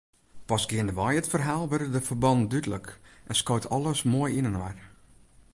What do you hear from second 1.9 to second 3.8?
de ferbannen dúdlik en skoot